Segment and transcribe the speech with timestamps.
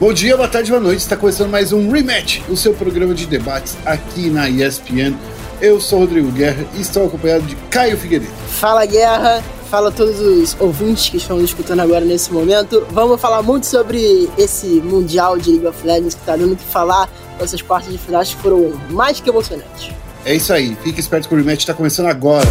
[0.00, 1.00] Bom dia, boa tarde, boa noite.
[1.00, 5.14] Está começando mais um Rematch, o seu programa de debates aqui na ESPN.
[5.60, 8.32] Eu sou Rodrigo Guerra e estou acompanhado de Caio Figueiredo.
[8.48, 12.86] Fala Guerra, fala todos os ouvintes que estão nos escutando agora nesse momento.
[12.90, 16.64] Vamos falar muito sobre esse Mundial de League of Legends que está dando o que
[16.64, 17.06] falar.
[17.38, 19.90] Essas quartas de finais que foram mais que emocionantes.
[20.24, 22.48] É isso aí, fique esperto que o Rematch está começando agora.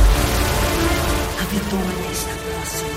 [1.40, 2.90] A vitória está próxima.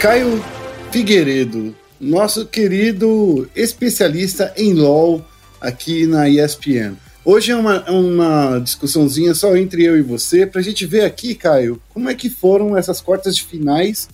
[0.00, 0.44] Caio
[0.90, 5.24] Figueiredo, nosso querido especialista em LoL
[5.60, 6.94] aqui na ESPN.
[7.24, 11.34] Hoje é uma, uma discussãozinha só entre eu e você, para a gente ver aqui,
[11.34, 14.08] Caio, como é que foram essas quartas de finais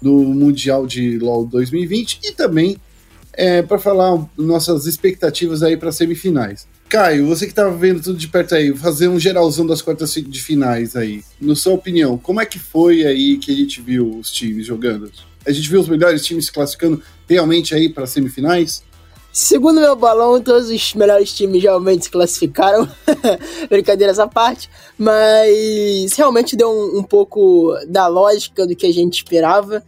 [0.00, 2.78] do Mundial de LoL 2020 e também
[3.32, 6.66] é, para falar nossas expectativas aí para semifinais.
[6.88, 10.42] Caio, você que estava vendo tudo de perto aí, fazer um geralzão das quartas de
[10.42, 11.24] finais aí.
[11.40, 15.10] Na sua opinião, como é que foi aí que a gente viu os times jogando?
[15.46, 18.82] A gente viu os melhores times se classificando realmente aí para semifinais?
[19.36, 22.88] Segundo meu balão, todos os melhores times realmente se classificaram.
[23.68, 24.70] Brincadeiras à parte.
[24.96, 29.82] Mas realmente deu um, um, pouco da lógica do que a gente esperava.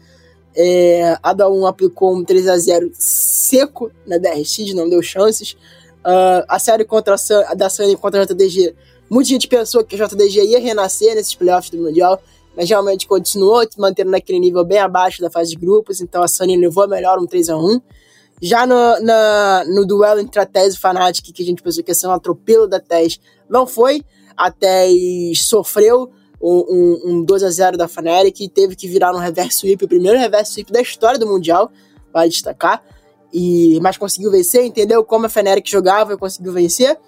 [0.56, 5.52] É, a da 1 aplicou um 3 a 0 seco na DRX, não deu chances.
[5.52, 7.14] Uh, a série contra
[7.48, 8.74] a, da Sunny contra a JDG,
[9.08, 12.20] muita gente pensou que a JDG ia renascer nesses playoffs do Mundial,
[12.56, 16.56] mas realmente continuou mantendo naquele nível bem abaixo da fase de grupos, então a Sunny
[16.56, 17.80] levou melhor um 3 a 1
[18.40, 21.90] já no, na, no duelo entre a TES e Fnatic, que a gente pensou que
[21.90, 23.18] ia ser um atropelo da TES,
[23.48, 24.02] não foi.
[24.36, 29.12] A TES sofreu um, um, um 2 a 0 da Fnatic e teve que virar
[29.12, 31.70] no reverse sweep, o primeiro reverse sweep da história do Mundial,
[32.12, 32.82] vai destacar.
[33.32, 36.98] E, mas conseguiu vencer, entendeu como a Fnatic jogava e conseguiu vencer.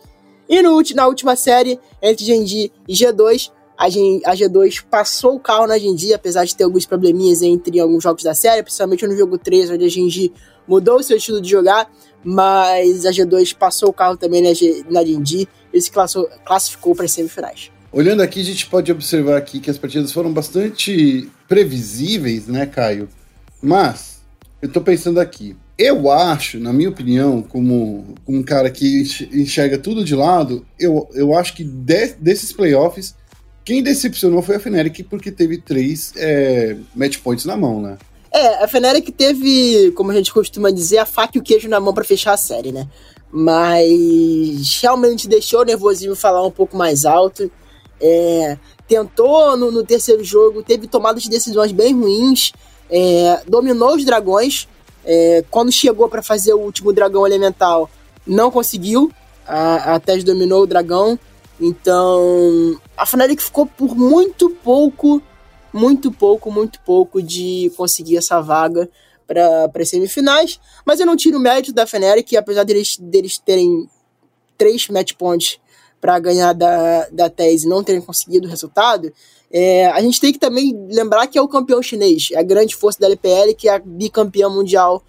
[0.48, 5.40] E no, na última série, entre Genji e G2, a, Gen, a G2 passou o
[5.40, 9.16] carro na Genji, apesar de ter alguns probleminhas entre alguns jogos da série, principalmente no
[9.16, 10.32] jogo 3, onde a Genji
[10.66, 11.88] mudou o seu estilo de jogar,
[12.24, 15.92] mas a G2 passou o carro também na, G, na Genji e se
[16.44, 17.70] classificou para as semifinais.
[17.92, 23.08] Olhando aqui, a gente pode observar aqui que as partidas foram bastante previsíveis, né, Caio?
[23.62, 24.20] Mas,
[24.60, 29.78] eu tô pensando aqui, eu acho, na minha opinião, como, como um cara que enxerga
[29.78, 33.14] tudo de lado, eu, eu acho que de, desses playoffs,
[33.68, 37.98] quem decepcionou foi a Fnatic, porque teve três é, match points na mão, né?
[38.32, 41.78] É, a Fnatic teve, como a gente costuma dizer, a faca e o queijo na
[41.78, 42.88] mão para fechar a série, né?
[43.30, 47.52] Mas realmente deixou o nervosismo falar um pouco mais alto.
[48.00, 48.56] É,
[48.88, 52.52] tentou no, no, terceiro jogo, teve tomadas de decisões bem ruins,
[52.88, 54.66] é, dominou os dragões.
[55.04, 57.90] É, quando chegou para fazer o último dragão elemental,
[58.26, 59.12] não conseguiu.
[59.46, 61.18] A, a Tess dominou o dragão.
[61.60, 65.22] Então, a Fnatic ficou por muito pouco
[65.72, 68.88] muito pouco, muito pouco de conseguir essa vaga
[69.26, 70.60] para as semifinais.
[70.84, 73.88] Mas eu não tiro o mérito da Fnatic, apesar deles, deles terem
[74.56, 75.60] três match points
[76.00, 79.12] para ganhar da, da tese e não terem conseguido o resultado,
[79.50, 82.76] é, a gente tem que também lembrar que é o campeão chinês, é a grande
[82.76, 85.02] força da LPL, que é a bicampeã mundial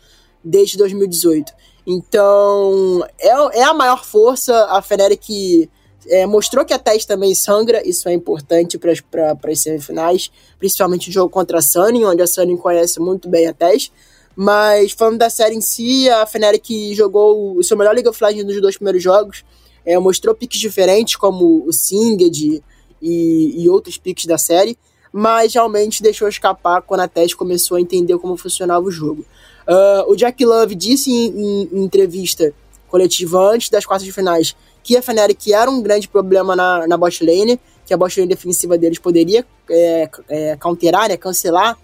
[0.44, 1.54] desde 2018.
[1.86, 5.70] Então, é, é a maior força, a Fnatic
[6.08, 11.12] é, mostrou que a Tess também sangra, isso é importante para as semifinais, principalmente o
[11.12, 13.92] jogo contra a Sunny, onde a Sunny conhece muito bem a Tess.
[14.36, 18.46] Mas falando da série em si, a Fnatic jogou o seu melhor League of Legends
[18.46, 19.44] nos dois primeiros jogos,
[19.86, 22.64] é, mostrou piques diferentes, como o Singed
[23.02, 24.78] e, e outros piques da série,
[25.12, 29.26] mas realmente deixou escapar quando a Tess começou a entender como funcionava o jogo.
[29.68, 32.54] Uh, o Jack Love disse em, em, em entrevista
[32.88, 36.98] coletiva antes das quartas de finais que a Fnatic era um grande problema na, na
[36.98, 41.78] bot lane, que a bot lane defensiva deles poderia é, é, counterar, né, cancelar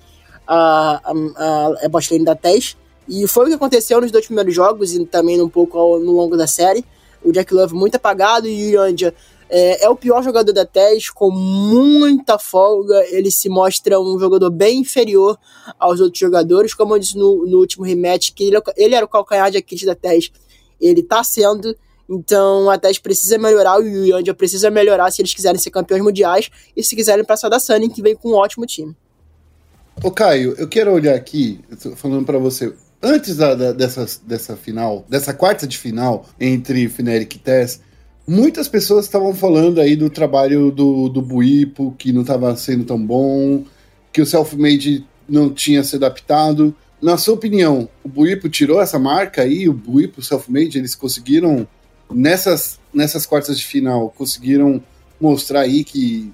[0.47, 1.01] a,
[1.37, 2.77] a, a bot lane da TES.
[3.07, 6.11] E foi o que aconteceu nos dois primeiros jogos e também um pouco ao, no
[6.11, 6.83] longo da série.
[7.23, 9.13] O Jack Love muito apagado e o Yandia
[9.49, 13.05] é, é, o pior jogador da TES, com muita folga.
[13.09, 15.37] Ele se mostra um jogador bem inferior
[15.79, 16.73] aos outros jogadores.
[16.73, 19.85] Como eu disse no, no último rematch, que ele, ele era o calcanhar de Aquiles
[19.85, 20.31] da TES.
[20.79, 21.75] Ele tá sendo.
[22.09, 26.49] Então a Tess precisa melhorar, o Yandia precisa melhorar se eles quiserem ser campeões mundiais
[26.75, 28.95] e se quiserem passar da Sunny, que vem com um ótimo time.
[30.03, 31.59] Ô Caio, eu quero olhar aqui,
[31.95, 37.35] falando para você, antes da, da, dessa, dessa final, dessa quarta de final entre Fnatic
[37.35, 37.81] e Tess,
[38.27, 43.03] muitas pessoas estavam falando aí do trabalho do, do Buipo, que não estava sendo tão
[43.03, 43.63] bom,
[44.11, 46.75] que o self-made não tinha se adaptado.
[47.01, 51.67] Na sua opinião, o Buipo tirou essa marca aí, o Buipo self-made, eles conseguiram
[52.09, 54.81] nessas, nessas quartas de final conseguiram
[55.19, 56.31] mostrar aí que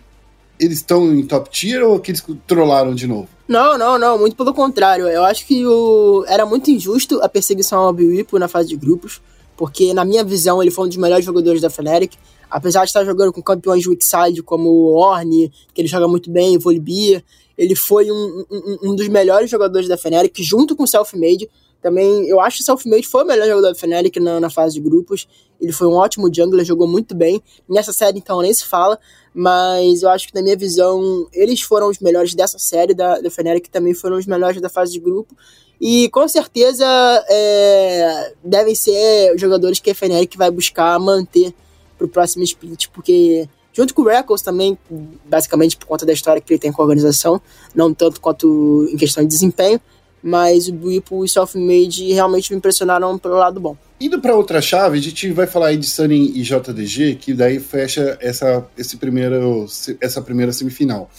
[0.59, 3.27] eles estão em top tier ou que eles trollaram de novo?
[3.47, 5.07] Não, não, não, muito pelo contrário.
[5.07, 6.23] Eu acho que o...
[6.27, 9.19] era muito injusto a perseguição ao Biwipo na fase de grupos,
[9.57, 12.13] porque na minha visão ele foi um dos melhores jogadores da Fnatic.
[12.50, 16.29] Apesar de estar jogando com campeões de Wixside como o Orne, que ele joga muito
[16.29, 17.23] bem, o Volibear,
[17.57, 21.50] ele foi um, um, um, dos melhores jogadores da Fnatic, junto com o Selfmade.
[21.81, 24.75] Também, eu acho que o Selfmade foi o melhor jogador da Fnatic na, na fase
[24.75, 25.28] de grupos.
[25.60, 27.42] Ele foi um ótimo jungler, jogou muito bem.
[27.68, 29.00] Nessa série, então, nem se fala.
[29.33, 33.31] Mas eu acho que, na minha visão, eles foram os melhores dessa série da, da
[33.31, 35.36] Fnatic, também foram os melhores da fase de grupo.
[35.80, 36.86] E com certeza
[37.28, 41.51] é, devem ser jogadores que a Fnatic vai buscar manter
[41.98, 44.78] para o próximo split, porque junto com o Records também,
[45.25, 47.42] basicamente por conta da história que ele tem com a organização,
[47.74, 49.81] não tanto quanto em questão de desempenho,
[50.21, 53.75] mas o Buipo e Self-Made realmente me impressionaram pelo lado bom.
[54.00, 57.59] Indo para outra chave, a gente vai falar aí de Sunny e JDG, que daí
[57.59, 59.65] fecha essa, esse primeiro,
[60.00, 61.09] essa primeira semifinal.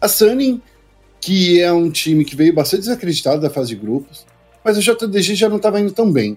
[0.00, 0.62] A Sunny,
[1.20, 4.26] que é um time que veio bastante desacreditado da fase de grupos,
[4.64, 6.36] mas o JDG já não estava indo tão bem.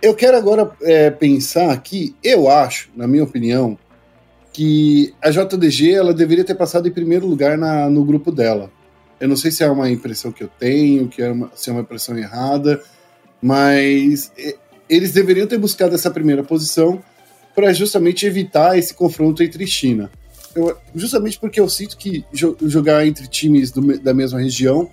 [0.00, 3.76] Eu quero agora é, pensar que eu acho, na minha opinião,
[4.52, 8.70] que a JDG ela deveria ter passado em primeiro lugar na, no grupo dela.
[9.20, 11.72] Eu não sei se é uma impressão que eu tenho, que é uma, se é
[11.72, 12.82] uma impressão errada,
[13.42, 14.32] mas
[14.88, 17.02] eles deveriam ter buscado essa primeira posição
[17.54, 20.10] para justamente evitar esse confronto entre China.
[20.54, 24.88] Eu, justamente porque eu sinto que jo jogar entre times do, da mesma região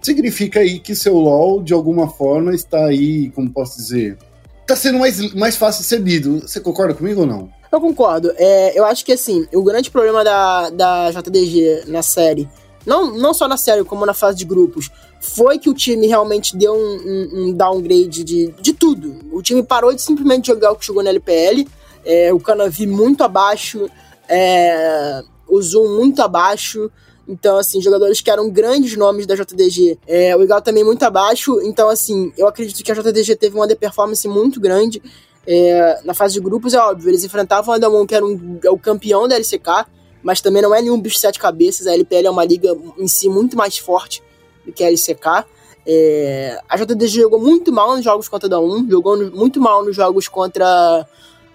[0.00, 4.16] significa aí que seu LoL, de alguma forma, está aí, como posso dizer,
[4.62, 6.40] está sendo mais, mais fácil ser lido.
[6.40, 7.50] Você concorda comigo ou não?
[7.70, 8.32] Eu concordo.
[8.36, 12.48] É, eu acho que, assim, o grande problema da, da JDG na série
[12.86, 14.90] não, não só na série, como na fase de grupos,
[15.20, 19.16] foi que o time realmente deu um, um, um downgrade de, de tudo.
[19.32, 21.66] O time parou de simplesmente jogar o que jogou na LPL,
[22.04, 23.90] é, o Canavi muito abaixo,
[24.28, 26.90] é, o Zoom muito abaixo.
[27.28, 29.98] Então, assim, jogadores que eram grandes nomes da JDG.
[30.06, 31.60] É, o Igal também muito abaixo.
[31.62, 35.02] Então, assim, eu acredito que a JDG teve uma performance muito grande.
[35.44, 38.78] É, na fase de grupos, é óbvio, eles enfrentavam o Adamon, que era um, o
[38.78, 39.86] campeão da LCK
[40.26, 41.86] mas também não é nenhum bicho de sete cabeças.
[41.86, 44.20] A LPL é uma liga em si muito mais forte
[44.64, 45.46] do que a LCK.
[45.86, 49.94] É, a JDG jogou muito mal nos jogos contra a 1, jogou muito mal nos
[49.94, 51.06] jogos contra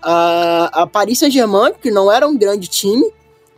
[0.01, 3.11] a, a Paris Saint-Germain, que não era um grande time.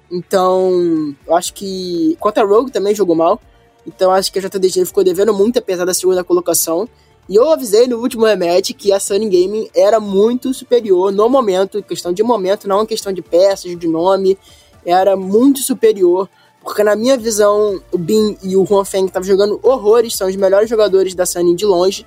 [0.10, 2.18] Então, eu acho que.
[2.20, 3.40] Contra a Rogue também jogou mal.
[3.86, 6.90] Então, acho que a JDG ficou devendo muito, apesar da segunda colocação.
[7.30, 11.84] E eu avisei no último rematch que a Sunny Gaming era muito superior no momento,
[11.84, 14.40] questão de momento, não questão de peças, de nome
[14.86, 16.30] era muito superior,
[16.64, 20.36] porque na minha visão, o Bin e o Juan Feng estavam jogando horrores, são os
[20.36, 22.06] melhores jogadores da Sunny de longe,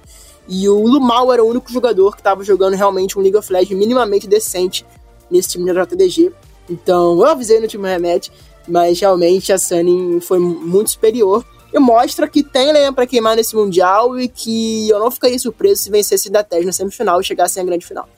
[0.49, 3.76] e o Lumau era o único jogador que estava jogando realmente um League of Legends
[3.76, 4.87] minimamente decente
[5.31, 6.32] nesse time da JDG.
[6.70, 8.31] Então, eu avisei no time rematch,
[8.67, 11.44] mas realmente a Sunny foi muito superior.
[11.73, 15.82] E mostra que tem lenha para queimar nesse Mundial e que eu não ficaria surpreso
[15.82, 18.08] se vencesse da TES na semifinal e chegasse à grande final.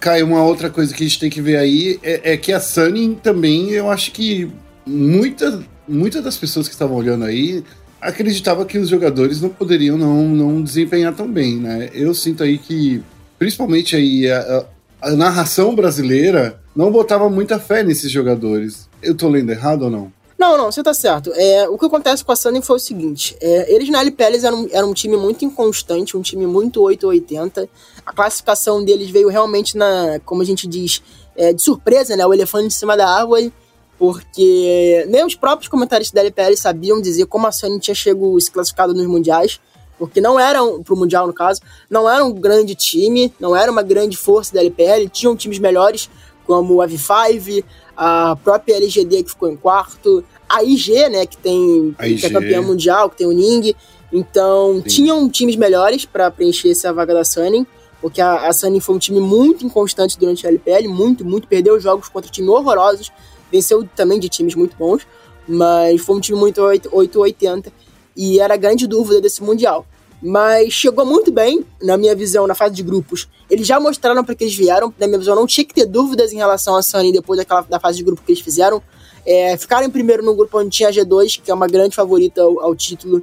[0.00, 2.60] Caio, uma outra coisa que a gente tem que ver aí é, é que a
[2.60, 4.50] Sunny também, eu acho que
[4.86, 7.62] muitas muita das pessoas que estavam olhando aí
[8.00, 11.90] acreditava que os jogadores não poderiam não, não desempenhar tão bem, né?
[11.92, 13.02] Eu sinto aí que,
[13.38, 14.66] principalmente aí, a,
[15.00, 18.88] a, a narração brasileira não botava muita fé nesses jogadores.
[19.02, 20.12] Eu tô lendo errado ou não?
[20.38, 21.32] Não, não, você tá certo.
[21.34, 24.68] É, o que acontece com a Sunny foi o seguinte: é, eles na LPL eram,
[24.70, 27.68] eram um time muito inconstante, um time muito 880.
[28.04, 31.02] A classificação deles veio realmente na, como a gente diz,
[31.34, 32.26] é, de surpresa, né?
[32.26, 33.52] O elefante em cima da árvore,
[33.98, 38.50] porque nem os próprios comentaristas da LPL sabiam dizer como a Sunny tinha chegado se
[38.50, 39.58] classificado nos mundiais.
[39.98, 43.82] Porque não eram, pro Mundial no caso, não era um grande time, não era uma
[43.82, 46.10] grande força da LPL, tinham times melhores,
[46.46, 47.64] como a V5,
[47.96, 52.30] a própria LGD que ficou em quarto, a IG, né, que tem a que é
[52.30, 53.74] campeã mundial, que tem o Ning.
[54.12, 54.88] Então, Sim.
[54.88, 57.66] tinham times melhores para preencher essa vaga da Sunning,
[58.00, 61.78] porque a, a Sunning foi um time muito inconstante durante a LPL, muito, muito, perdeu
[61.80, 63.10] jogos contra times horrorosos,
[63.50, 65.06] venceu também de times muito bons,
[65.46, 67.72] mas foi um time muito 880
[68.16, 69.86] e era grande dúvida desse mundial
[70.22, 73.28] mas chegou muito bem, na minha visão, na fase de grupos.
[73.50, 76.32] Eles já mostraram para que eles vieram, na minha visão, não tinha que ter dúvidas
[76.32, 78.82] em relação a Sunny depois daquela, da fase de grupo que eles fizeram.
[79.26, 82.42] É, ficaram em primeiro no grupo onde tinha a G2, que é uma grande favorita
[82.42, 83.22] ao, ao título,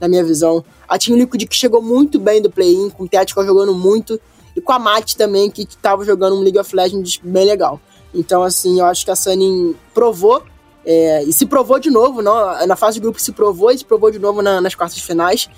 [0.00, 0.64] na minha visão.
[0.88, 4.20] A Team Liquid que chegou muito bem do play-in, com o Tactical jogando muito,
[4.56, 7.80] e com a Mate também, que estava jogando um League of Legends bem legal.
[8.12, 10.42] Então, assim, eu acho que a Sunny provou,
[10.84, 13.84] é, e se provou de novo, não, na fase de grupo se provou e se
[13.84, 15.48] provou de novo na, nas quartas finais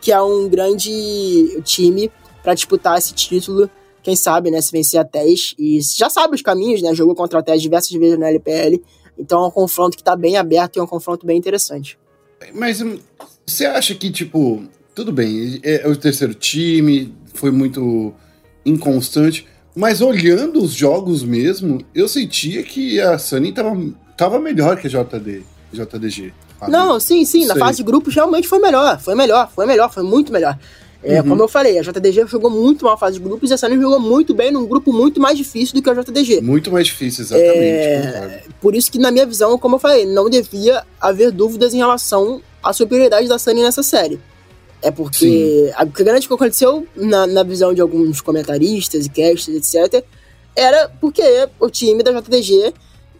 [0.00, 2.10] que é um grande time
[2.42, 3.68] para disputar esse título.
[4.02, 4.60] Quem sabe, né?
[4.60, 5.54] Se vencer a TES.
[5.58, 6.94] E já sabe os caminhos, né?
[6.94, 8.80] Jogou contra a TES diversas vezes na LPL.
[9.18, 11.98] Então é um confronto que está bem aberto e é um confronto bem interessante.
[12.54, 12.98] Mas hum,
[13.46, 18.14] você acha que, tipo, tudo bem, é, é o terceiro time, foi muito
[18.64, 23.76] inconstante, mas olhando os jogos mesmo, eu sentia que a Sunny tava,
[24.16, 26.32] tava melhor que a JD, JDG.
[26.68, 30.02] Não, sim, sim, na fase de grupos realmente foi melhor, foi melhor, foi melhor, foi
[30.02, 30.58] muito melhor.
[31.02, 31.28] É, Uhum.
[31.28, 33.76] Como eu falei, a JDG jogou muito mal a fase de grupos e a Sunny
[33.80, 36.40] jogou muito bem num grupo muito mais difícil do que a JDG.
[36.40, 37.56] Muito mais difícil, exatamente.
[37.58, 38.42] É.
[38.60, 42.40] Por isso que, na minha visão, como eu falei, não devia haver dúvidas em relação
[42.62, 44.18] à superioridade da Sunny nessa série.
[44.82, 50.04] É porque a grande que aconteceu na, na visão de alguns comentaristas e casters, etc.,
[50.54, 51.22] era porque
[51.60, 52.72] o time da JDG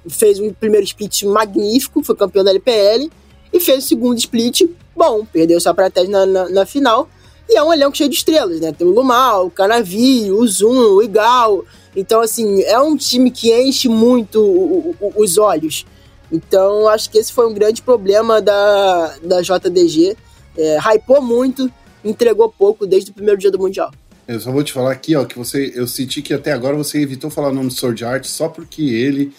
[0.09, 3.11] fez um primeiro split magnífico, foi campeão da LPL,
[3.53, 4.63] e fez o segundo split
[4.95, 7.09] bom, perdeu pra Tese na, na, na final,
[7.49, 8.73] e é um elenco cheio de estrelas, né?
[8.73, 11.65] Tem o Lumal, o Canavi, o Zoom, o Igal.
[11.95, 15.87] Então, assim, é um time que enche muito o- o- os olhos.
[16.31, 20.17] Então, acho que esse foi um grande problema da, da JDG.
[20.57, 21.71] É, hypou muito,
[22.05, 23.91] entregou pouco desde o primeiro dia do Mundial.
[24.27, 27.01] Eu só vou te falar aqui, ó, que você, eu senti que até agora você
[27.01, 29.33] evitou falar o nome de Sword Art só porque ele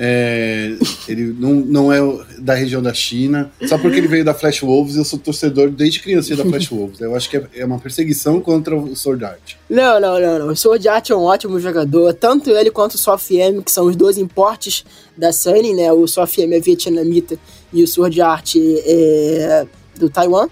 [0.00, 0.76] é,
[1.08, 1.98] ele não, não é
[2.38, 5.98] da região da China, só porque ele veio da Flash Wolves, eu sou torcedor desde
[5.98, 7.00] criança da Flash Wolves.
[7.00, 9.54] Eu acho que é, é uma perseguição contra o Sword Art.
[9.68, 10.48] Não, não, não, não.
[10.48, 12.14] O Sword Art é um ótimo jogador.
[12.14, 14.84] Tanto ele quanto o SoftM, que são os dois importes
[15.16, 15.92] da Sunny, né?
[15.92, 17.36] O SoftM é vietnamita
[17.72, 19.66] e o Sword Art é
[19.98, 20.48] do Taiwan.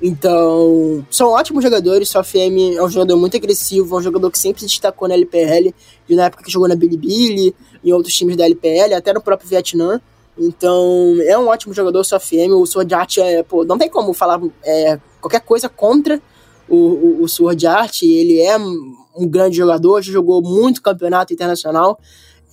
[0.00, 2.08] Então, são ótimos jogadores.
[2.08, 5.14] O SoftM é um jogador muito agressivo, é um jogador que sempre se destacou na
[5.14, 5.74] LPL,
[6.08, 9.48] e na época que jogou na Bilibili, em outros times da LPL, até no próprio
[9.48, 10.00] Vietnã.
[10.38, 12.52] Então, é um ótimo jogador, o SoftM.
[12.52, 16.20] O Sword Art é, pô, não tem como falar é, qualquer coisa contra
[16.68, 21.98] o, o, o Sword Art, ele é um grande jogador, já jogou muito campeonato internacional.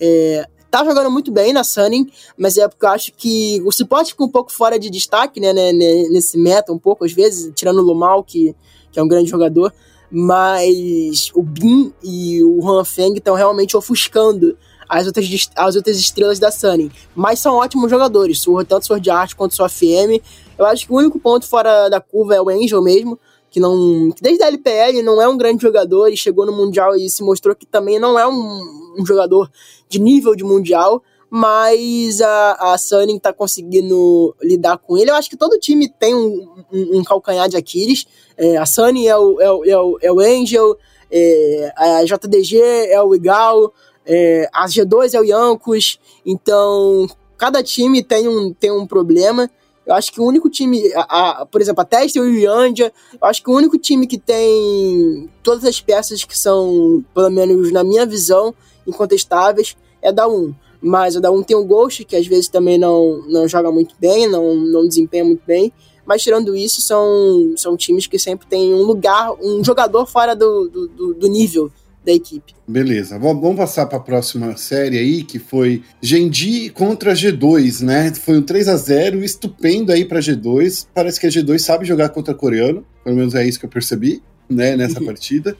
[0.00, 4.10] É, tá jogando muito bem na Sunning, mas é porque eu acho que o suporte
[4.10, 7.52] fica um pouco fora de destaque, né, né, né, nesse meta, um pouco às vezes,
[7.54, 8.54] tirando o Lumal, que,
[8.92, 9.72] que é um grande jogador,
[10.10, 14.56] mas o Bin e o Han Feng estão realmente ofuscando
[14.88, 16.90] as outras, as outras estrelas da Sunning.
[17.14, 20.22] Mas são ótimos jogadores, tanto o Sword Art quanto o FM.
[20.58, 23.18] Eu acho que o único ponto fora da curva é o Angel mesmo,
[23.50, 24.10] que não.
[24.12, 27.22] que desde a LPL não é um grande jogador e chegou no Mundial e se
[27.22, 29.50] mostrou que também não é um, um jogador
[29.88, 31.02] de nível de Mundial.
[31.28, 35.10] Mas a, a Sunning tá conseguindo lidar com ele.
[35.10, 38.06] Eu acho que todo time tem um, um- um calcanhar de Aquiles.
[38.36, 40.76] É, a Sunny é o, é, o, é, o, é o Angel,
[41.10, 42.58] é, a JDG
[42.90, 43.72] é o Igal,
[44.06, 45.98] é, a G2 é o Yankos.
[46.24, 49.50] Então, cada time tem um, tem um problema.
[49.84, 52.92] Eu acho que o único time, a, a- por exemplo, a Teste e o Yandia,
[53.20, 57.72] eu acho que o único time que tem todas as peças que são, pelo menos
[57.72, 58.54] na minha visão,
[58.86, 60.54] incontestáveis, é da 1.
[60.80, 63.94] Mas a da 1 tem o Ghost, que às vezes também não, não joga muito
[64.00, 65.72] bem, não, não desempenha muito bem.
[66.04, 70.68] Mas tirando isso, são, são times que sempre tem um lugar, um jogador fora do,
[70.68, 71.70] do, do- nível
[72.04, 72.54] da equipe.
[72.68, 78.14] Beleza, vamos passar para a próxima série aí, que foi Genji contra G2, né?
[78.14, 80.86] Foi um 3 a 0 estupendo aí para G2.
[80.94, 84.22] Parece que a G2 sabe jogar contra coreano, pelo menos é isso que eu percebi,
[84.48, 85.56] né, nessa partida.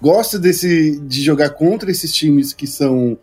[0.00, 3.18] Gosto desse de jogar contra esses times que são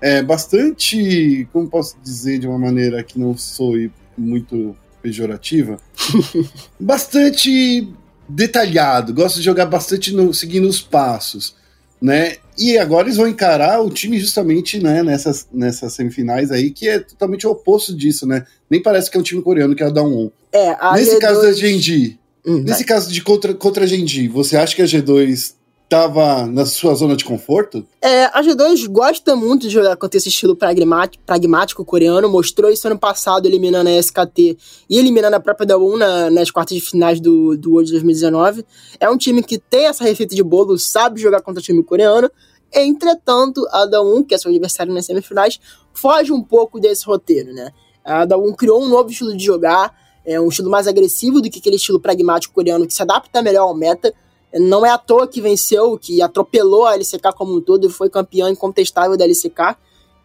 [0.00, 5.78] é, bastante, como posso dizer de uma maneira que não soe muito pejorativa,
[6.78, 7.88] bastante
[8.28, 9.14] detalhado.
[9.14, 11.56] Gosto de jogar bastante no- seguindo os passos
[12.00, 12.36] né?
[12.56, 17.00] E agora eles vão encarar o time justamente, né, nessas, nessas semifinais aí, que é
[17.00, 18.44] totalmente o oposto disso, né?
[18.70, 20.30] Nem parece que é um time coreano que é o da 1.
[20.52, 24.56] É, Nesse G2 caso da Genji, Hum, nesse caso de contra, contra a Genji, você
[24.56, 25.54] acha que a G2
[25.88, 27.84] tava na sua zona de conforto?
[28.02, 32.86] É, a G2 gosta muito de jogar contra esse estilo pragmático, pragmático coreano, mostrou isso
[32.86, 36.82] ano passado eliminando a SKT e eliminando a própria da 1 na, nas quartas de
[36.82, 38.66] finais do, do World 2019.
[39.00, 42.30] É um time que tem essa receita de bolo, sabe jogar contra o time coreano,
[42.72, 45.58] entretanto, a da 1, que é seu adversário nas semifinais,
[45.94, 47.72] foge um pouco desse roteiro, né?
[48.04, 51.48] A da 1 criou um novo estilo de jogar, é um estilo mais agressivo do
[51.48, 54.12] que aquele estilo pragmático coreano que se adapta melhor ao meta,
[54.54, 58.08] não é à toa que venceu, que atropelou a LCK como um todo e foi
[58.08, 59.76] campeão incontestável da LCK.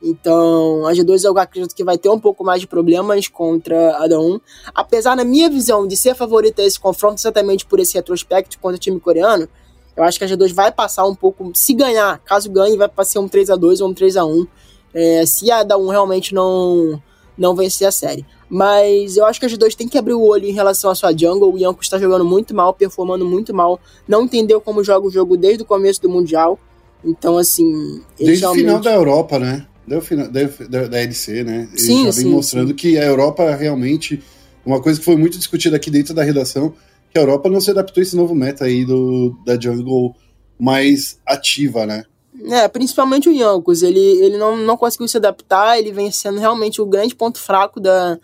[0.01, 4.07] Então, a G2 eu acredito que vai ter um pouco mais de problemas contra a
[4.07, 4.39] da 1.
[4.75, 8.75] Apesar, na minha visão, de ser favorita a esse confronto, exatamente por esse retrospecto contra
[8.75, 9.47] o time coreano,
[9.95, 11.51] eu acho que a G2 vai passar um pouco.
[11.53, 14.47] Se ganhar, caso ganhe, vai ser um 3x2 ou um 3x1.
[14.93, 17.01] É, se a da 1 realmente não,
[17.37, 18.25] não vencer a série.
[18.53, 21.11] Mas eu acho que a G2 tem que abrir o olho em relação à sua
[21.11, 21.51] jungle.
[21.51, 23.79] O Yanko está jogando muito mal, performando muito mal.
[24.07, 26.59] Não entendeu como joga o jogo desde o começo do Mundial.
[27.03, 27.99] Então, assim.
[28.15, 29.65] Desde o realmente- final da Europa, né?
[29.87, 31.67] Da, final, da, da, LC, né?
[31.71, 34.21] Ele Sim, já vem sim, mostrando que a Europa realmente
[34.63, 36.75] uma coisa que foi muito discutida aqui dentro da redação,
[37.11, 40.15] que a Europa não se adaptou a esse novo meta aí do, da jungle
[40.59, 42.03] mais ativa, né?
[42.51, 46.81] É, principalmente o Yankos, ele, ele não, não conseguiu se adaptar, ele vem sendo realmente
[46.81, 48.19] o grande ponto fraco da,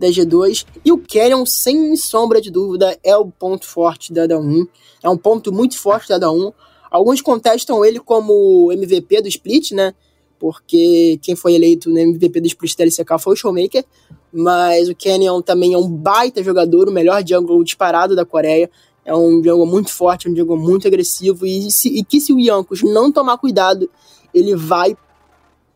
[0.00, 0.64] da G2.
[0.82, 4.66] E o Canyon, sem sombra de dúvida, é o ponto forte da Da1.
[5.02, 6.52] É um ponto muito forte da Da1.
[6.90, 9.94] Alguns contestam ele como MVP do split, né?
[10.38, 13.84] Porque quem foi eleito no MVP do split da LCK foi o Showmaker.
[14.32, 18.70] Mas o Canyon também é um baita jogador, o melhor jungle disparado da Coreia.
[19.04, 21.46] É um jungle muito forte, um jungle muito agressivo.
[21.46, 23.90] E, se, e que se o Yankos não tomar cuidado,
[24.32, 24.96] ele vai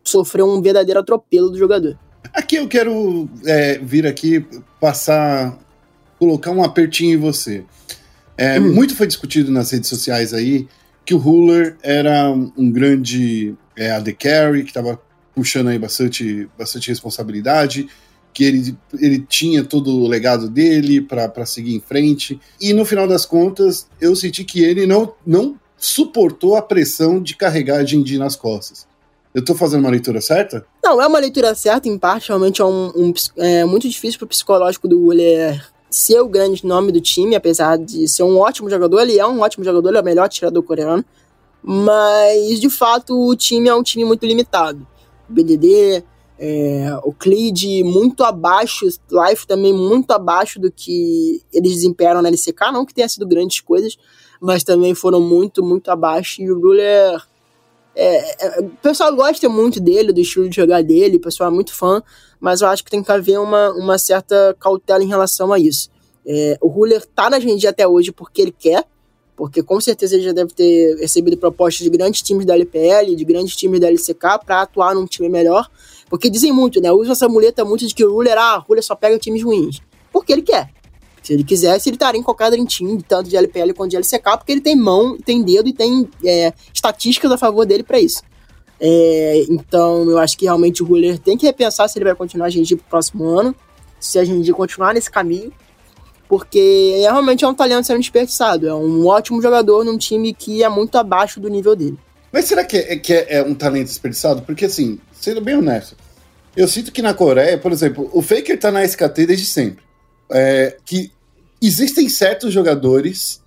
[0.03, 1.97] sofrer um verdadeiro atropelo do jogador.
[2.33, 4.45] Aqui eu quero é, vir aqui
[4.79, 5.57] passar,
[6.19, 7.63] colocar um apertinho em você.
[8.37, 8.73] É, hum.
[8.73, 10.67] Muito foi discutido nas redes sociais aí
[11.05, 14.99] que o Ruler era um grande é, AD Carry, que estava
[15.35, 17.87] puxando aí bastante, bastante responsabilidade,
[18.33, 22.39] que ele, ele tinha todo o legado dele para seguir em frente.
[22.59, 27.35] E no final das contas, eu senti que ele não, não suportou a pressão de
[27.35, 28.87] carregar a Jindy nas costas.
[29.35, 30.65] Eu tô fazendo uma leitura certa?
[30.81, 34.29] Não, é uma leitura certa, em parte, realmente é, um, um é muito difícil pro
[34.29, 39.01] psicológico do Ruler ser o grande nome do time, apesar de ser um ótimo jogador,
[39.01, 41.03] ele é um ótimo jogador, ele é o melhor tirador coreano,
[41.61, 44.87] mas de fato o time é um time muito limitado.
[45.29, 46.01] O BDD,
[46.39, 52.71] é, o Clid muito abaixo, Life também muito abaixo do que eles desempenharam na LCK,
[52.71, 53.97] não que tenha sido grandes coisas,
[54.39, 57.21] mas também foram muito, muito abaixo, e o Ruler
[57.95, 61.53] é, é, o pessoal gosta muito dele, do estilo de jogar dele, o pessoal é
[61.53, 62.03] muito fã,
[62.39, 65.89] mas eu acho que tem que haver uma, uma certa cautela em relação a isso.
[66.27, 68.83] É, o Ruler tá na Genji até hoje porque ele quer,
[69.35, 73.25] porque com certeza ele já deve ter recebido propostas de grandes times da LPL, de
[73.25, 75.69] grandes times da LCK para atuar num time melhor,
[76.09, 76.91] porque dizem muito, né?
[76.91, 79.81] Usam essa muleta muito de que o Ruler, ah, o Ruler só pega times ruins,
[80.11, 80.69] porque ele quer.
[81.25, 84.37] Se ele quisesse, ele estaria em qualquer Dream Team, tanto de LPL quanto de LCK,
[84.37, 88.21] porque ele tem mão, tem dedo e tem é, estatísticas a favor dele para isso.
[88.79, 92.45] É, então, eu acho que realmente o Ruler tem que repensar se ele vai continuar
[92.45, 93.55] a Genji pro próximo ano,
[93.99, 95.51] se a Genji continuar nesse caminho,
[96.29, 98.67] porque é, realmente é um talento sendo desperdiçado.
[98.67, 101.97] É um ótimo jogador num time que é muito abaixo do nível dele.
[102.31, 104.43] Mas será que é, que é, é um talento desperdiçado?
[104.43, 105.95] Porque, assim, sendo bem honesto,
[106.55, 109.83] eu sinto que na Coreia, por exemplo, o Faker tá na SKT desde sempre.
[110.29, 111.11] É, que
[111.61, 113.41] existem certos jogadores,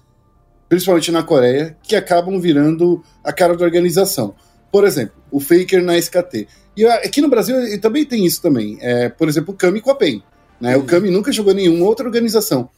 [0.68, 4.34] principalmente na Coreia, que acabam virando a cara da organização.
[4.70, 6.46] Por exemplo, o Faker na SKT.
[6.76, 8.78] E aqui no Brasil também tem isso também.
[8.80, 10.22] É, por exemplo, o Kami com a PEN.
[10.60, 10.76] Né?
[10.76, 10.82] Uhum.
[10.82, 12.68] O Kami nunca jogou em nenhuma outra organização.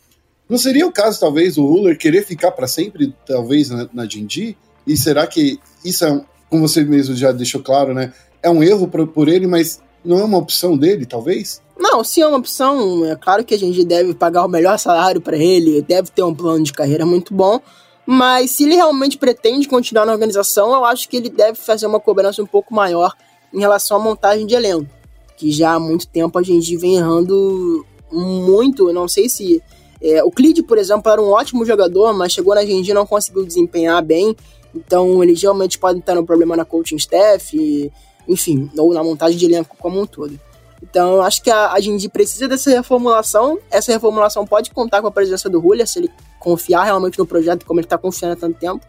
[0.49, 4.57] Não seria o caso, talvez, o Ruler querer ficar para sempre, talvez, na, na Jinji?
[4.87, 8.13] E será que isso é, como você mesmo já deixou claro, né?
[8.43, 11.63] É um erro por ele, mas não é uma opção dele, talvez?
[11.79, 13.05] Não, sim, é uma opção.
[13.07, 16.35] É claro que a gente deve pagar o melhor salário para ele, deve ter um
[16.35, 17.61] plano de carreira muito bom.
[18.07, 22.01] Mas se ele realmente pretende continuar na organização, eu acho que ele deve fazer uma
[22.01, 23.15] cobrança um pouco maior
[23.53, 24.91] em relação à montagem de elenco.
[25.37, 28.89] Que já há muito tempo a gente vem errando muito.
[28.89, 29.63] Eu não sei se.
[30.03, 33.07] É, o Clid, por exemplo, era um ótimo jogador, mas chegou na Genji e não
[33.07, 34.35] conseguiu desempenhar bem.
[34.75, 37.57] Então eles realmente podem estar no problema na coaching staff.
[37.57, 37.93] E,
[38.29, 40.39] enfim, ou na montagem de elenco como um todo.
[40.83, 41.79] Então, eu acho que a, a
[42.11, 43.59] precisa dessa reformulação.
[43.71, 47.67] Essa reformulação pode contar com a presença do Julia, se ele confiar realmente no projeto,
[47.67, 48.85] como ele está confiando há tanto tempo.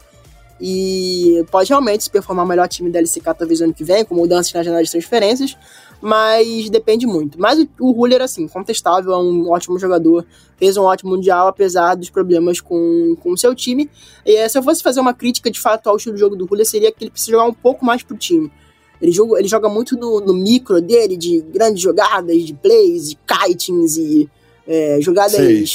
[0.64, 4.14] E pode realmente se performar o melhor time da LCK talvez ano que vem, com
[4.14, 5.58] mudanças na janela de transferências,
[6.00, 7.42] mas depende muito.
[7.42, 10.24] Mas o Ruler, assim, contestável, é um ótimo jogador,
[10.58, 13.90] fez um ótimo Mundial, apesar dos problemas com, com o seu time.
[14.24, 16.66] E se eu fosse fazer uma crítica de fato ao estilo de jogo do Ruler,
[16.66, 18.52] seria que ele precisa jogar um pouco mais pro time.
[19.02, 23.18] Ele joga, ele joga muito no, no micro dele, de grandes jogadas, de plays, de
[23.26, 24.30] kitings e
[24.68, 25.66] é, jogadas Sei.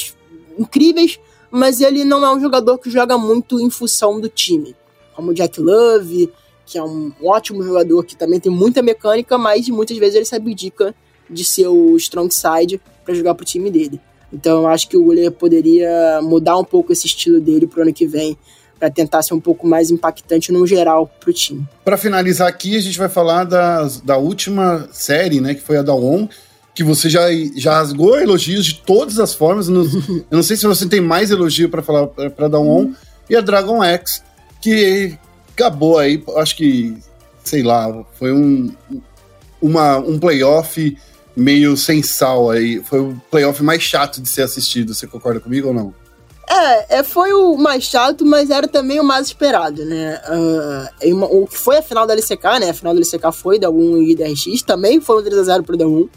[0.59, 1.19] incríveis,
[1.51, 4.77] mas ele não é um jogador que joga muito em função do time.
[5.15, 6.31] Como o Jack Love,
[6.65, 10.35] que é um ótimo jogador que também tem muita mecânica, mas muitas vezes ele se
[10.35, 10.95] abdica
[11.29, 14.01] de ser o strong side para jogar pro time dele.
[14.33, 17.93] Então eu acho que o Uller poderia mudar um pouco esse estilo dele pro ano
[17.93, 18.37] que vem
[18.79, 21.67] para tentar ser um pouco mais impactante no geral para o time.
[21.85, 25.83] Para finalizar aqui, a gente vai falar da, da última série, né, que foi a
[25.83, 26.29] da ON,
[26.75, 27.23] que você já,
[27.57, 29.69] já rasgou elogios de todas as formas.
[29.69, 29.87] eu
[30.31, 32.93] não sei se você tem mais elogio para falar para da ON,
[33.29, 34.23] e a Dragon X,
[34.61, 35.19] que
[35.53, 36.97] acabou aí, acho que,
[37.43, 38.73] sei lá, foi um,
[39.61, 40.97] uma, um playoff
[41.35, 42.83] meio sem sal aí.
[42.85, 44.95] Foi o playoff mais chato de ser assistido.
[44.95, 45.95] Você concorda comigo ou não?
[46.49, 50.21] É, é, foi o mais chato, mas era também o mais esperado, né?
[51.03, 52.71] Uh, o que foi a final da LCK, né?
[52.71, 55.77] A final da LCK foi da 1 e da RX, também foi um 3x0 pro
[55.77, 56.09] D1.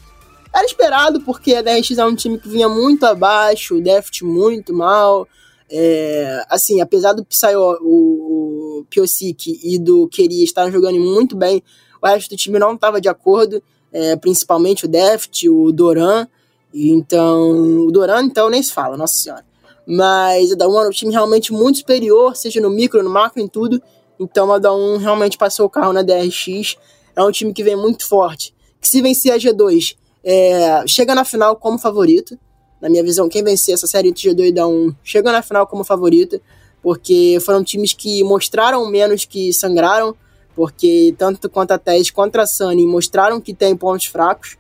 [0.53, 4.73] Era esperado, porque a DRX é um time que vinha muito abaixo, o Deft muito
[4.73, 5.27] mal.
[5.71, 11.63] É, assim, apesar do Psy, o, o Piosik e do Queria estarem jogando muito bem,
[12.01, 13.61] o resto do time não estava de acordo,
[13.93, 16.27] é, principalmente o Deft, o Doran.
[16.73, 19.48] Então, o Doran, então, nem se fala, nossa senhora.
[19.91, 23.47] Mas a 1 era um time realmente muito superior, seja no micro, no macro, em
[23.47, 23.81] tudo.
[24.19, 26.77] Então a 1 realmente passou o carro na DRX.
[27.15, 28.53] É um time que vem muito forte.
[28.79, 32.37] Que se vencer a G2, é, chega na final como favorito.
[32.79, 35.83] Na minha visão, quem vencer essa série entre G2 e 1 chega na final como
[35.83, 36.39] favorito.
[36.83, 40.15] Porque foram times que mostraram menos que sangraram.
[40.55, 44.55] Porque tanto quanto a TES contra a Sunny mostraram que tem pontos fracos.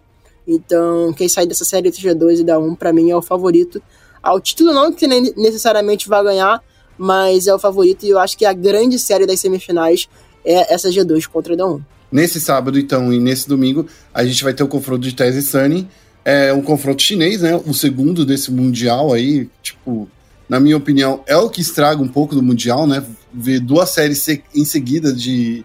[0.47, 3.79] Então, quem sair dessa série entre G2 e 1, para mim, é o favorito
[4.21, 4.73] ao título.
[4.73, 6.61] Não que necessariamente vai ganhar,
[6.97, 8.05] mas é o favorito.
[8.05, 10.07] E eu acho que a grande série das semifinais
[10.45, 11.81] é essa G2 contra a da 1.
[12.11, 15.41] Nesse sábado, então, e nesse domingo, a gente vai ter o confronto de Tese e
[15.43, 15.87] Sunny.
[16.25, 17.55] É um confronto chinês, né?
[17.65, 20.09] O segundo desse Mundial aí, tipo,
[20.47, 23.03] na minha opinião, é o que estraga um pouco do Mundial, né?
[23.31, 25.63] Ver duas séries em seguida de.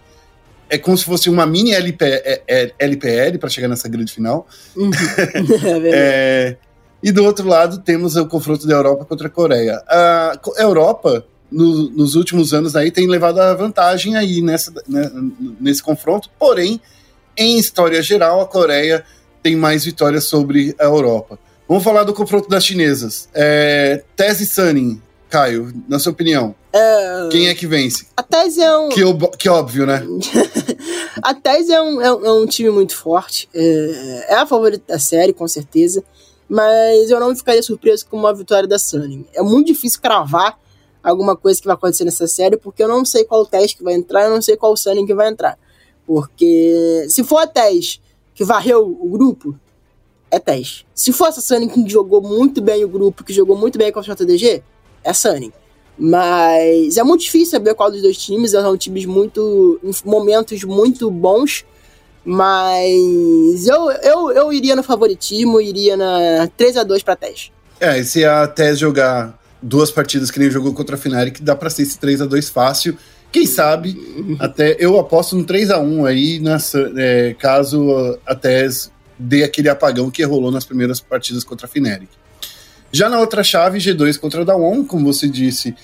[0.69, 4.47] É como se fosse uma mini LP, é, é, LPL para chegar nessa grande final.
[4.77, 4.91] Uhum.
[5.87, 6.57] é é,
[7.05, 9.83] e do outro lado, temos o confronto da Europa contra a Coreia.
[9.87, 15.11] A Europa no, nos últimos anos aí tem levado a vantagem aí nessa, né,
[15.61, 16.81] nesse confronto, porém,
[17.37, 19.05] em história geral, a Coreia
[19.43, 21.39] tem mais vitórias sobre a Europa.
[21.69, 23.29] Vamos falar do confronto das chinesas.
[23.35, 27.29] É, Tese Sunning, Caio, na sua opinião, é...
[27.31, 28.07] quem é que vence?
[28.17, 28.89] A Tese é um...
[28.89, 29.03] Que,
[29.39, 30.03] que óbvio, né?
[31.23, 34.99] a Tese é um, é, é, um time muito forte, é, é a favorita da
[34.99, 36.03] série, com certeza,
[36.49, 39.27] mas eu não ficaria surpreso com uma vitória da Sunning.
[39.33, 40.59] É muito difícil cravar
[41.03, 43.95] alguma coisa que vai acontecer nessa série, porque eu não sei qual teste que vai
[43.95, 45.59] entrar, eu não sei qual Sunning que vai entrar.
[46.07, 48.01] Porque se for a Tess
[48.35, 49.59] que varreu o grupo,
[50.31, 50.85] é Tess.
[50.95, 54.13] Se for essa Sunning que jogou muito bem o grupo, que jogou muito bem contra
[54.13, 54.63] o JDG,
[55.03, 55.53] é Sunning.
[55.97, 59.79] Mas é muito difícil saber qual dos dois times, são times muito.
[59.83, 61.65] em momentos muito bons.
[62.25, 67.51] Mas eu, eu, eu iria no favoritismo, iria na 3 a 2 para Tess.
[67.79, 71.57] É, e se a Tess jogar duas partidas que nem jogou contra a que dá
[71.57, 72.97] para ser esse 3 a 2 fácil.
[73.33, 73.97] Quem sabe,
[74.39, 79.69] até eu aposto no 3 a 1 aí, nessa, é, caso a TES dê aquele
[79.69, 82.09] apagão que rolou nas primeiras partidas contra a Fnatic.
[82.93, 85.75] Já na outra chave, G2 contra a Dawon, como você disse,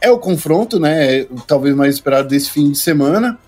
[0.00, 1.24] é o confronto, né?
[1.46, 3.38] Talvez mais esperado desse fim de semana.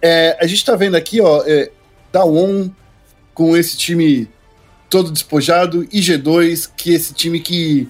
[0.00, 1.70] É, a gente tá vendo aqui, ó, é,
[2.12, 2.70] Dawon
[3.34, 4.28] com esse time
[4.88, 7.88] todo despojado e G2, que esse time que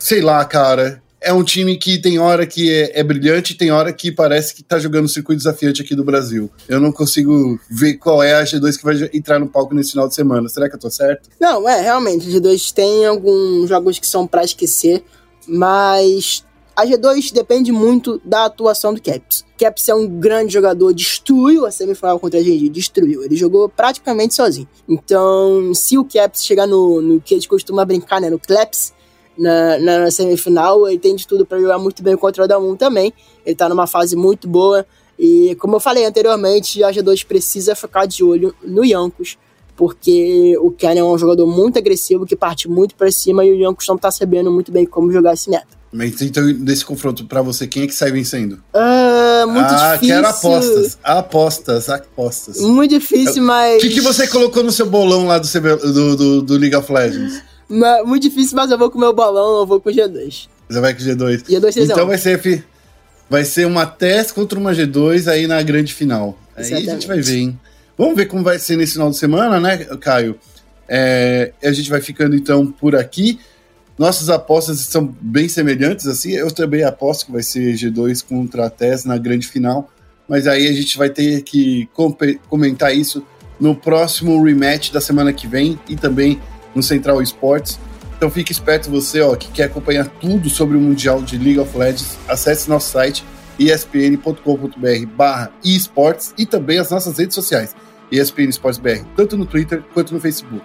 [0.00, 1.00] sei lá, cara.
[1.22, 4.62] É um time que tem hora que é, é brilhante, tem hora que parece que
[4.62, 6.50] tá jogando circuito desafiante aqui do Brasil.
[6.66, 10.08] Eu não consigo ver qual é a G2 que vai entrar no palco nesse final
[10.08, 10.48] de semana.
[10.48, 11.28] Será que eu tô certo?
[11.38, 12.26] Não, é, realmente.
[12.26, 15.04] A G2 tem alguns jogos que são para esquecer,
[15.46, 16.42] mas
[16.80, 19.44] a G2 depende muito da atuação do Caps.
[19.58, 23.22] Caps é um grande jogador, destruiu a semifinal contra a GG, destruiu.
[23.22, 24.68] Ele jogou praticamente sozinho.
[24.88, 28.94] Então, se o Caps chegar no, no que a gente costuma brincar, né, no Claps,
[29.40, 30.86] na, na semifinal.
[30.86, 33.12] Ele tem de tudo para jogar muito bem contra o Damun também.
[33.44, 34.86] Ele tá numa fase muito boa.
[35.18, 39.38] E como eu falei anteriormente, a G2 precisa ficar de olho no Yankos,
[39.80, 43.54] porque o Ken é um jogador muito agressivo que parte muito para cima e o
[43.54, 45.68] Yankos não tá sabendo muito bem como jogar esse meta.
[45.90, 48.62] Mas então, desse confronto, para você, quem é que sai vencendo?
[48.74, 50.14] Ah, muito ah, difícil.
[50.14, 50.98] quero apostas.
[51.02, 52.60] Apostas, apostas.
[52.60, 53.78] Muito difícil, mas.
[53.78, 56.92] O que, que você colocou no seu bolão lá do, do, do, do League of
[56.92, 57.42] Legends?
[58.04, 60.46] muito difícil, mas eu vou com o meu balão, eu vou com o G2.
[60.68, 61.44] Você vai com o G2?
[61.44, 62.66] G2 Então vai ser,
[63.30, 66.38] vai ser uma TES contra uma G2 aí na grande final.
[66.54, 66.82] Exatamente.
[66.82, 67.58] Aí a gente vai ver, hein?
[68.00, 70.38] Vamos ver como vai ser nesse final de semana, né, Caio?
[70.88, 73.38] É, a gente vai ficando então por aqui.
[73.98, 76.32] Nossas apostas são bem semelhantes, assim.
[76.32, 79.90] Eu também aposto que vai ser G2 contra a TES na grande final.
[80.26, 81.90] Mas aí a gente vai ter que
[82.48, 83.22] comentar isso
[83.60, 86.40] no próximo rematch da semana que vem e também
[86.74, 87.78] no Central Esportes.
[88.16, 91.76] Então fique esperto você, ó, que quer acompanhar tudo sobre o Mundial de League of
[91.76, 93.22] Legends, acesse nosso site
[93.58, 97.74] espn.com.br barra esportes e também as nossas redes sociais,
[98.10, 100.64] ESPN Esportes BR, tanto no Twitter quanto no Facebook.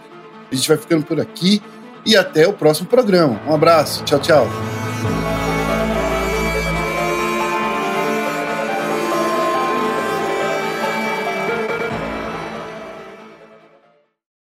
[0.51, 1.61] A gente vai ficando por aqui
[2.05, 3.41] e até o próximo programa.
[3.47, 4.47] Um abraço, tchau, tchau.